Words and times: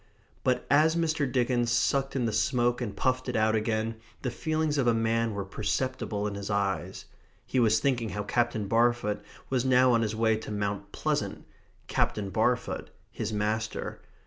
But 0.43 0.65
as 0.67 0.95
Mr. 0.95 1.31
Dickens 1.31 1.71
sucked 1.71 2.15
in 2.15 2.25
the 2.25 2.33
smoke 2.33 2.81
and 2.81 2.97
puffed 2.97 3.29
it 3.29 3.35
out 3.35 3.53
again, 3.55 3.97
the 4.23 4.31
feelings 4.31 4.79
of 4.79 4.87
a 4.87 4.95
man 4.95 5.35
were 5.35 5.45
perceptible 5.45 6.25
in 6.25 6.33
his 6.33 6.49
eyes. 6.49 7.05
He 7.45 7.59
was 7.59 7.77
thinking 7.79 8.09
how 8.09 8.23
Captain 8.23 8.67
Barfoot 8.67 9.21
was 9.51 9.63
now 9.63 9.91
on 9.91 10.01
his 10.01 10.15
way 10.15 10.37
to 10.37 10.49
Mount 10.49 10.91
Pleasant; 10.91 11.45
Captain 11.85 12.31
Barfoot, 12.31 12.89
his 13.11 13.31
master. 13.31 14.01